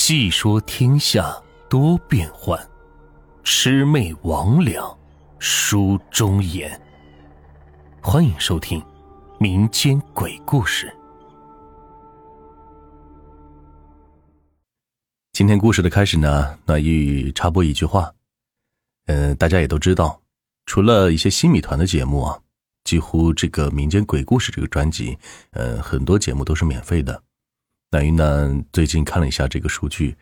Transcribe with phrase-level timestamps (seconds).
[0.00, 1.36] 细说天下
[1.68, 2.56] 多变幻，
[3.42, 4.96] 魑魅魍魉
[5.40, 6.80] 书中言。
[8.00, 8.80] 欢迎收听
[9.40, 10.90] 民间鬼故事。
[15.32, 18.14] 今天故事的开始呢，暖玉插播一句话。
[19.06, 20.22] 嗯，大家也都知道，
[20.66, 22.38] 除了一些新米团的节目啊，
[22.84, 25.18] 几乎这个民间鬼故事这个专辑，
[25.50, 27.20] 呃，很多节目都是免费的。
[27.90, 30.14] 暖玉呢，最近看了一下这个数据，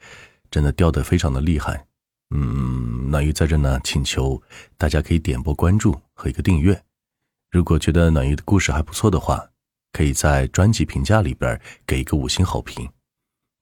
[0.53, 1.85] 真的掉的非常的厉害。
[2.31, 4.41] 嗯，暖玉在这呢，请求
[4.77, 6.81] 大家可以点播关注和一个订阅。
[7.51, 9.51] 如果觉得暖玉的故事还不错的话，
[9.91, 12.89] 可以在专辑评价里边给一个五星好评。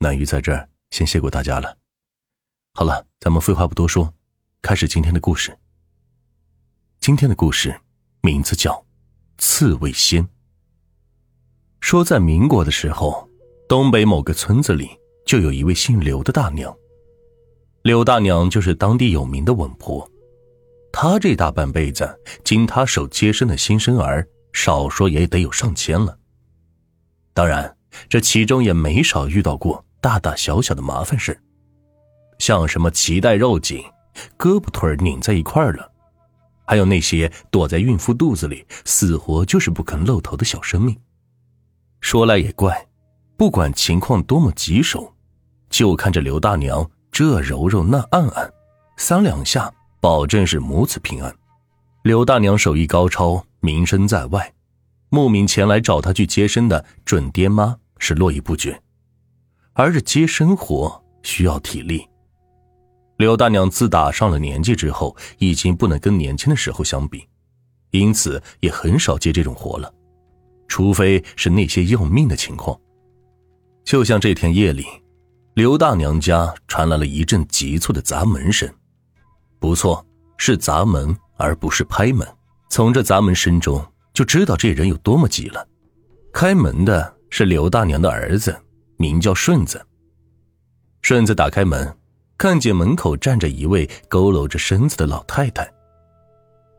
[0.01, 1.79] 暖玉在这儿先谢过大家了。
[2.75, 4.13] 好了，咱们废话不多说，
[4.61, 5.59] 开始今天的故事。
[7.01, 7.81] 今天的故事
[8.21, 8.73] 名字叫
[9.39, 10.25] 《刺猬仙》。
[11.81, 13.31] 说在民国的时候。
[13.75, 14.89] 东北某个村子里，
[15.27, 16.73] 就有一位姓刘的大娘。
[17.83, 20.09] 刘大娘就是当地有名的稳婆。
[20.93, 26.17] 她这大半辈子，经她手接生的新生儿，少说也得有上千了。
[27.33, 27.77] 当然，
[28.09, 31.37] 这其中也没少遇到过大大小小的麻烦事
[32.39, 33.83] 像什么脐带绕颈、
[34.39, 35.91] 胳膊腿拧在一块了，
[36.65, 40.97] 还有那些躲在孕妇肚子里死活就是不肯露头的小生命。
[42.01, 42.87] 说来也怪。
[43.37, 45.13] 不管情况多么棘手，
[45.69, 48.53] 就看着刘大娘这柔柔那按按，
[48.97, 51.35] 三两下保证是母子平安。
[52.03, 54.53] 刘大娘手艺高超，名声在外，
[55.09, 58.81] 慕名前来找她去接生的准爹妈是络绎不绝。
[59.73, 62.07] 而这接生活需要体力，
[63.17, 67.27] 刘大娘自打上了年纪之后，已经不能跟年轻的时候相比，
[67.91, 69.93] 因此也很少接这种活了，
[70.69, 72.79] 除非是那些要命的情况。
[73.85, 74.85] 就像这天夜里，
[75.55, 78.69] 刘大娘家传来了一阵急促的砸门声。
[79.61, 80.05] 不错，
[80.39, 82.27] 是砸门，而不是拍门。
[82.71, 85.67] 从这砸门声中就知道这人有多么急了。
[86.33, 88.59] 开门的是刘大娘的儿子，
[88.97, 89.85] 名叫顺子。
[91.03, 91.97] 顺子打开门，
[92.39, 95.71] 看见门口站着一位佝偻着身子的老太太。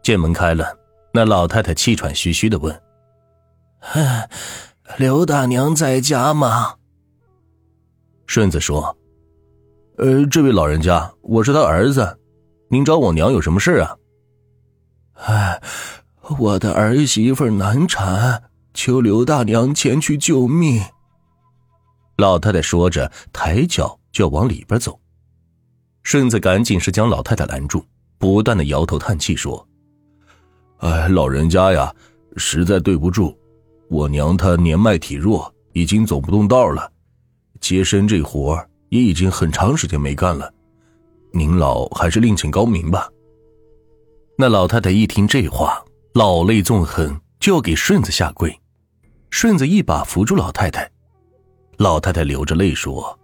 [0.04, 0.78] 见门开了，
[1.14, 2.82] 那老太太气喘吁吁的问
[4.98, 6.76] ：“刘大娘在家吗？”
[8.28, 8.96] 顺子说
[9.98, 12.18] ：“呃，这位老人家，我是他儿子，
[12.70, 13.96] 您找我娘有什么事啊
[15.14, 15.62] ？”“哎，
[16.40, 18.44] 我的儿媳妇难产，
[18.74, 20.82] 求刘大娘前去救命。”
[22.18, 25.00] 老太太说着，抬脚就要往里边走。
[26.04, 27.86] 顺子赶紧是将老太太拦住，
[28.18, 29.66] 不断的摇头叹气说
[30.80, 31.94] ：“哎，老人家呀，
[32.38, 33.38] 实在对不住，
[33.90, 36.92] 我娘她年迈体弱，已经走不动道了。”
[37.66, 40.54] 接生这活也已经很长时间没干了，
[41.32, 43.10] 您老还是另请高明吧。
[44.38, 45.84] 那老太太一听这话，
[46.14, 48.56] 老泪纵横，就要给顺子下跪。
[49.32, 50.92] 顺子一把扶住老太太，
[51.78, 53.18] 老太太流着泪说：“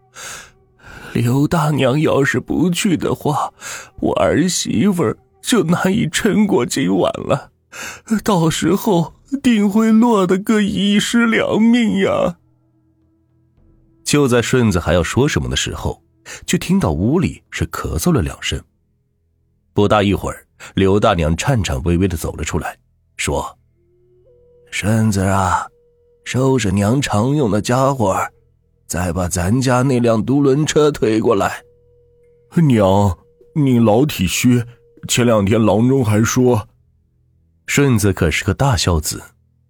[1.14, 3.54] 刘大娘要是不去的话，
[4.00, 7.52] 我儿媳妇就难以撑过今晚了，
[8.24, 9.14] 到时候
[9.44, 12.38] 定会落得个一尸两命呀。”
[14.12, 16.04] 就在顺子还要说什么的时候，
[16.46, 18.62] 就听到屋里是咳嗽了两声。
[19.72, 20.46] 不大一会儿，
[20.76, 22.78] 刘大娘颤颤巍巍的走了出来，
[23.16, 23.58] 说
[24.70, 25.66] ：“顺子啊，
[26.26, 28.14] 收拾娘常用的家伙，
[28.86, 31.64] 再把咱家那辆独轮车推过来。”
[32.68, 33.18] 娘，
[33.56, 34.62] 你老体虚，
[35.08, 36.68] 前两天郎中还说……
[37.66, 39.24] 顺子可是个大孝子，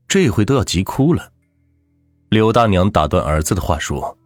[0.07, 1.31] 这回都要急哭了。
[2.29, 4.17] 刘大娘打断儿子的话说。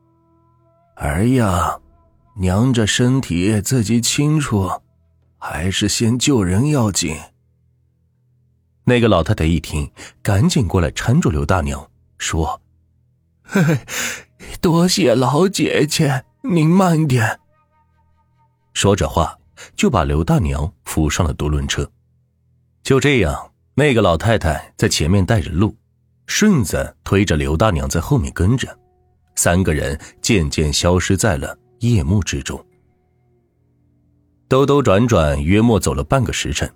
[0.96, 1.80] 儿呀，
[2.36, 4.82] 娘这身体自己清楚，
[5.38, 7.18] 还是先救人要紧。
[8.86, 9.92] 那个老太太一听，
[10.22, 12.62] 赶紧过来搀住刘大娘，说
[13.44, 13.80] ：“嘿嘿，
[14.62, 17.40] 多谢老姐姐，您慢点。”
[18.74, 19.38] 说着话，
[19.76, 21.90] 就把刘大娘扶上了独轮车。
[22.84, 25.76] 就这样，那个老太太在前面带着路，
[26.28, 28.78] 顺子推着刘大娘在后面跟着。
[29.36, 32.64] 三个人渐渐消失在了夜幕之中。
[34.48, 36.72] 兜兜转转，约莫走了半个时辰，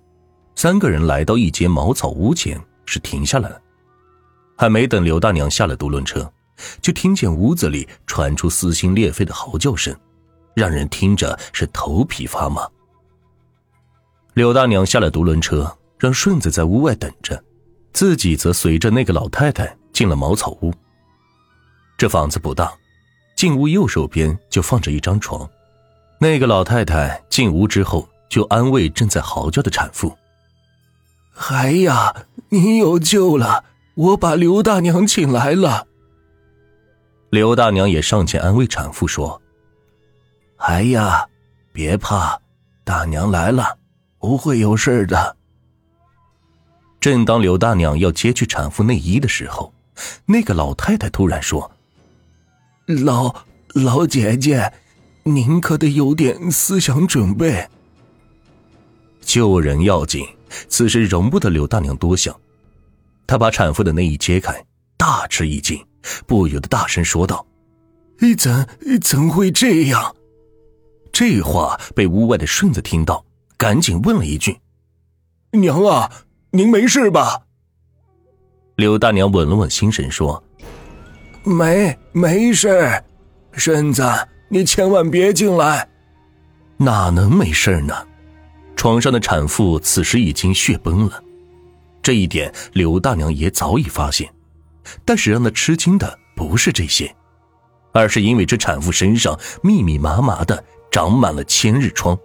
[0.56, 3.60] 三个人来到一间茅草屋前，是停下来了。
[4.56, 6.30] 还没等刘大娘下了独轮车，
[6.82, 9.96] 就听见屋子里传出撕心裂肺的嚎叫声，
[10.54, 12.68] 让人听着是头皮发麻。
[14.34, 17.42] 刘大娘下了独轮车，让顺子在屋外等着，
[17.92, 20.74] 自己则随着那个老太太进了茅草屋。
[22.00, 22.72] 这房子不大，
[23.36, 25.46] 进屋右手边就放着一张床。
[26.18, 30.16] 那个老太太进屋之后，就安慰正在嚎叫的产妇
[31.30, 33.64] ：“孩呀，你有救了！
[33.96, 35.86] 我把刘大娘请来了。”
[37.28, 39.42] 刘大娘也上前安慰产妇说
[40.56, 41.28] ：“孩呀，
[41.70, 42.40] 别怕，
[42.82, 43.76] 大娘来了，
[44.18, 45.36] 不会有事的。”
[46.98, 49.74] 正当刘大娘要揭去产妇内衣的时候，
[50.24, 51.70] 那个老太太突然说
[52.90, 53.44] ：“老
[53.74, 54.72] 老姐姐，
[55.22, 57.68] 您可得有点思想准备。
[59.20, 60.26] 救人要紧，
[60.68, 62.34] 此时容不得柳大娘多想。”
[63.26, 64.64] 她把产妇的内衣揭开，
[64.96, 65.80] 大吃一惊，
[66.26, 67.46] 不由得大声说道
[68.36, 68.66] ：“怎
[69.00, 70.16] 怎会这样？”
[71.12, 73.24] 这话被屋外的顺子听到，
[73.56, 74.58] 赶紧问了一句
[75.52, 76.10] ：“娘啊！”
[76.52, 77.42] 您没事吧？
[78.74, 80.42] 柳大娘稳了稳心神说
[81.44, 83.02] ：“没，没事。
[83.52, 84.02] 顺子，
[84.48, 85.88] 你千万别进来。
[86.76, 87.94] 哪能没事呢？
[88.76, 91.22] 床上的产妇此时已经血崩了，
[92.02, 94.28] 这一点刘大娘也早已发现。
[95.04, 97.14] 但是让她吃惊的不是这些，
[97.92, 102.18] 而是因为这产妇身上密密麻麻的长满了千日疮。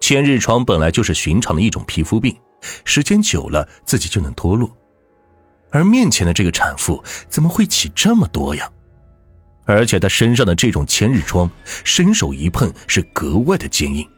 [0.00, 2.34] 千日疮本来就是寻常的一种皮肤病。”
[2.84, 4.68] 时间久了，自己就能脱落，
[5.70, 8.70] 而面前的这个产妇怎么会起这么多呀？
[9.64, 11.50] 而且她身上的这种千日疮，
[11.84, 14.08] 伸手一碰是格外的坚硬。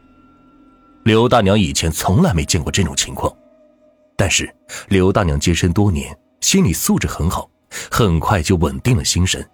[1.04, 3.34] 刘大娘以前从来没见过这种情况，
[4.14, 4.54] 但是
[4.88, 7.50] 刘大娘接生多年，心理素质很好，
[7.90, 9.48] 很快就稳定了心神。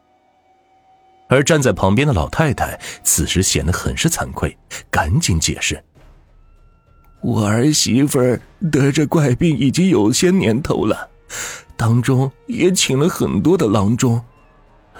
[1.29, 4.56] 而站在旁边的老太太此时显得很是惭愧，
[4.91, 5.82] 赶紧解释。
[7.23, 8.19] 我儿媳妇
[8.70, 11.08] 得这怪病已经有些年头了，
[11.76, 14.22] 当中也请了很多的郎中，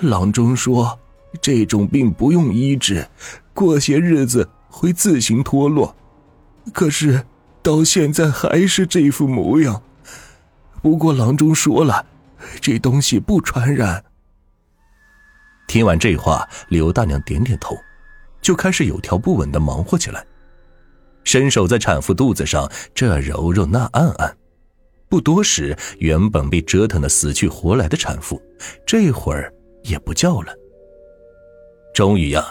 [0.01, 0.99] 郎中说
[1.41, 3.07] 这种病不用医治，
[3.53, 5.95] 过些日子会自行脱落，
[6.73, 7.25] 可是
[7.63, 9.83] 到现在还是这副模样。
[10.83, 12.05] 不过郎中说了，
[12.61, 14.05] 这东西不传染。
[15.67, 17.75] 听完这话，刘大娘点点头，
[18.43, 20.25] 就开始有条不紊的忙活起来。
[21.25, 24.37] 伸手在产妇肚子上这揉揉那按按，
[25.09, 28.41] 不多时，原本被折腾的死去活来的产妇，
[28.87, 29.53] 这会儿
[29.83, 30.53] 也不叫了。
[31.95, 32.45] 终于呀，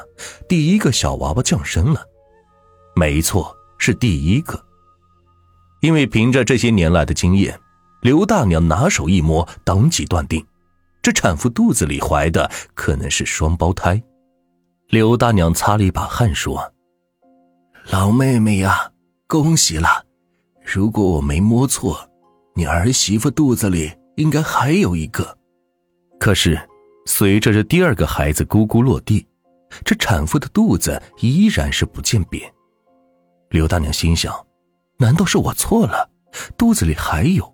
[0.48, 2.06] 第一个小娃娃降生了，
[2.96, 4.64] 没错，是第一个。
[5.82, 7.60] 因为凭着这些年来的经验，
[8.02, 10.46] 刘大娘拿手一摸，当即断定，
[11.02, 14.02] 这产妇肚子里怀的可能是双胞胎。
[14.88, 16.72] 刘大娘擦了一把汗说。
[17.92, 18.90] 老妹妹呀，
[19.28, 20.06] 恭喜了！
[20.64, 22.10] 如果我没摸错，
[22.56, 25.38] 你儿媳妇肚子里应该还有一个。
[26.20, 26.60] 可是，
[27.06, 29.26] 随着这第二个孩子咕咕落地，
[29.84, 32.52] 这产妇的肚子依然是不见扁。
[33.50, 34.34] 刘大娘心想：
[34.98, 36.10] 难道是我错了？
[36.58, 37.54] 肚子里还有？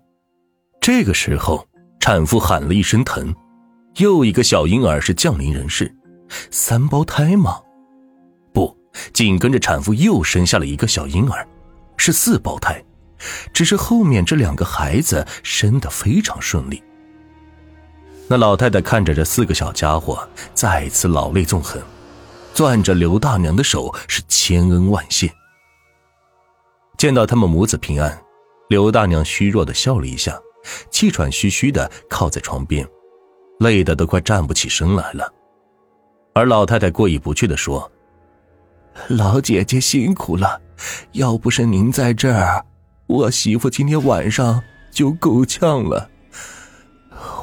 [0.80, 1.66] 这个时候，
[1.98, 3.34] 产妇喊了一声疼，
[3.96, 5.94] 又一个小婴儿是降临人世，
[6.50, 7.60] 三胞胎吗？
[8.52, 8.76] 不
[9.12, 11.46] 紧跟着，产妇又生下了一个小婴儿，
[11.96, 12.82] 是四胞胎。
[13.52, 16.82] 只是后面这两个孩子生得非常顺利。
[18.28, 21.82] 那老太太看着这四个小家伙，再次老泪纵横，
[22.54, 25.30] 攥着刘大娘的手是千恩万谢。
[26.96, 28.22] 见到他们母子平安，
[28.68, 30.38] 刘大娘虚弱的笑了一下，
[30.90, 32.86] 气喘吁吁的靠在床边，
[33.58, 35.32] 累得都快站不起身来了。
[36.34, 37.90] 而老太太过意不去的说。
[39.08, 40.60] 老姐姐辛苦了，
[41.12, 42.64] 要不是您在这儿，
[43.10, 44.62] 我媳妇今天晚上
[44.92, 46.08] 就够呛了。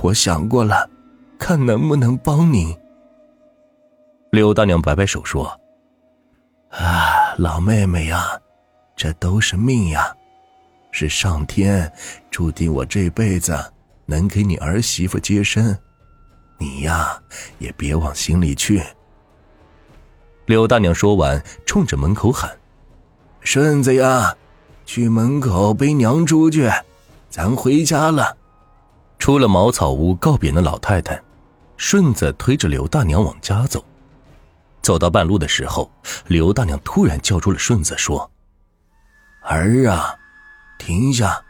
[0.01, 0.89] 我想过了，
[1.37, 2.73] 看能不能帮你。
[4.31, 5.59] 刘大娘摆摆手说
[6.71, 8.39] ：“啊，老妹妹呀，
[8.95, 10.15] 这都是命呀，
[10.91, 11.91] 是上天
[12.31, 13.53] 注定我这辈子
[14.05, 15.77] 能给你儿媳妇接生，
[16.57, 17.21] 你呀
[17.59, 18.81] 也别往心里去。”
[20.47, 22.57] 刘大娘说完，冲着门口喊
[23.41, 24.33] ：“顺子呀，
[24.87, 26.71] 去门口背娘出去，
[27.29, 28.35] 咱回家了。”
[29.19, 31.21] 出了茅草屋告别那老太太，
[31.75, 33.83] 顺子推着刘大娘往家走。
[34.81, 35.91] 走到半路的时候，
[36.27, 38.31] 刘大娘突然叫住了顺子，说
[39.43, 40.15] ：“儿啊，
[40.79, 41.43] 停下，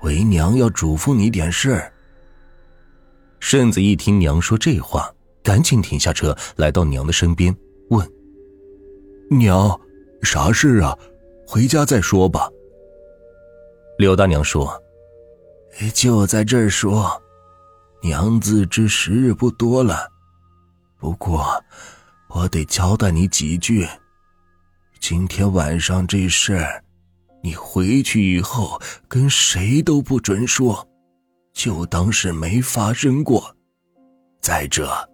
[0.00, 1.80] 为娘要嘱咐你点事。”
[3.38, 5.08] 顺子一听娘说这话，
[5.42, 7.54] 赶紧停下车，来到娘的身边，
[7.90, 8.10] 问。
[9.30, 9.78] 娘，
[10.22, 10.98] 啥事啊？
[11.46, 12.48] 回家再说吧。
[13.96, 14.82] 刘大娘说
[15.94, 17.22] ：“就在这儿说，
[18.02, 20.10] 娘自知时日不多了，
[20.98, 21.46] 不过，
[22.28, 23.86] 我得交代你几句。
[24.98, 26.66] 今天晚上这事，
[27.40, 30.88] 你回去以后跟谁都不准说，
[31.52, 33.54] 就当是没发生过。
[34.40, 35.08] 再者，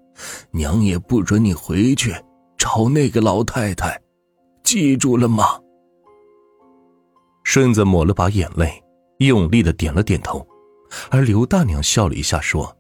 [0.52, 2.14] 娘也不准你回去
[2.56, 4.00] 找那个老太太，
[4.62, 5.60] 记住了吗？
[7.42, 8.82] 顺子抹了把眼泪，
[9.18, 10.46] 用力的点了点头，
[11.10, 12.76] 而刘大娘笑了一下，说：“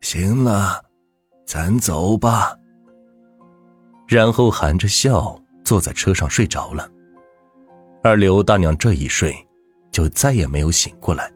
[0.00, 0.84] 行了，
[1.46, 2.56] 咱走吧。”
[4.06, 6.90] 然后含着笑坐在车上睡着了，
[8.02, 9.36] 而刘大娘这一睡，
[9.90, 11.30] 就再也没有醒过来。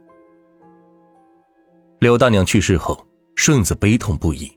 [1.99, 4.51] 刘大娘去世后，顺子悲痛不已，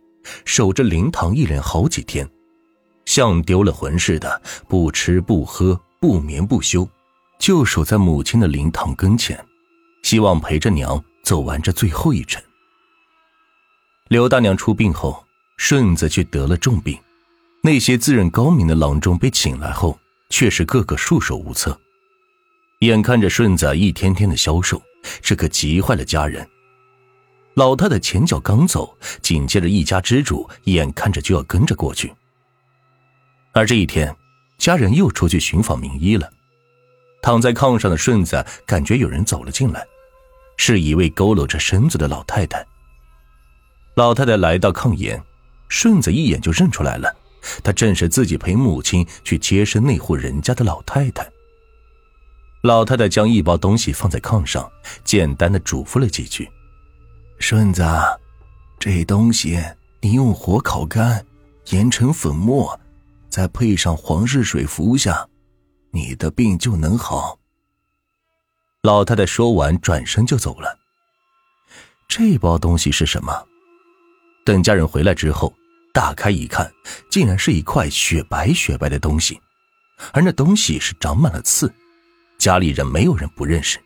[0.45, 2.27] 守着灵堂一连好几天，
[3.15, 6.86] 像丢了魂似的，不吃不喝不眠不休，
[7.39, 9.41] 就守在母亲的灵堂跟前，
[10.03, 12.43] 希望陪着娘走完这最后一程。
[14.10, 17.00] 刘大娘出殡后，顺子却得了重病。
[17.62, 19.98] 那些自认高明的郎中被请来后，
[20.29, 21.79] 却是个个束手无策。
[22.79, 24.81] 眼看着顺子一天天的消瘦，
[25.22, 26.45] 这可急坏了家人。
[27.53, 32.13] 老太太前脚刚走，紧接着一家之主眼看着就要跟着过去。
[33.56, 34.14] 而这一天，
[34.58, 36.30] 家人又出去寻访名医了。
[37.22, 39.82] 躺在炕上的顺子感觉有人走了进来，
[40.58, 42.64] 是一位佝偻着身子的老太太。
[43.96, 45.24] 老太太来到炕沿，
[45.70, 47.16] 顺子一眼就认出来了。
[47.64, 51.26] 她正是自己陪母亲去接生那户人家的老太太。
[52.62, 54.70] 老太太将一包东西放在炕上，
[55.06, 56.50] 简单的嘱咐了几句
[57.40, 57.86] ：“顺子，
[58.78, 59.64] 这东西
[60.02, 61.26] 你用火烤干，
[61.70, 62.78] 研成粉末，
[63.36, 65.27] 再配上黄氏水服下，
[65.92, 67.38] 你的病就能好。”
[68.82, 70.80] 老太太说完，转身就走了。
[72.08, 73.46] 这包东西是什么？
[74.46, 75.54] 等家人回来之后。
[75.94, 76.70] 打开一看，
[77.10, 79.39] 竟然是一块雪白雪白的东西，
[80.12, 81.74] 而那东西是长满了刺。
[82.38, 83.80] 家里人没有人不认识，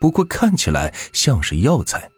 [0.00, 2.10] 不过看起来像是药材，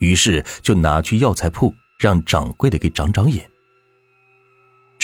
[0.00, 3.48] 于是就拿去药材铺让掌柜的给长长眼。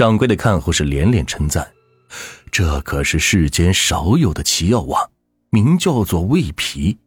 [0.03, 1.73] 掌柜的看后是连连称赞
[2.51, 5.09] ：“这可是世间少有的奇药啊，
[5.51, 6.99] 名叫做胃皮。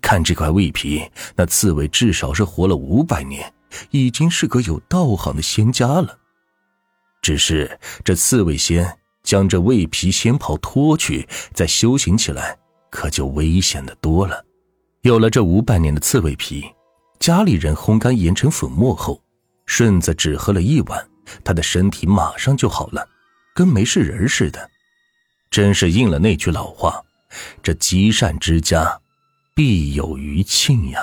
[0.00, 3.54] 看这块胃皮，那刺猬至少是活了五百年。”
[3.92, 6.18] 已经是个有道行的仙家了，
[7.22, 12.58] 只是这刺猬仙将这胃皮仙袍脱去，再修行起来，
[12.90, 14.44] 可就危险的多了。
[15.02, 16.64] 有了这五百年的刺猬皮，
[17.20, 19.22] 家里人烘干研成粉末后，
[19.66, 21.07] 顺子只喝了一碗，
[21.44, 23.08] 他的身体马上就好了，
[23.54, 24.70] 跟没事人似的。
[25.50, 27.02] 真是应了那句老话
[27.62, 29.00] ：“这积善之家，
[29.54, 31.00] 必有余庆呀。”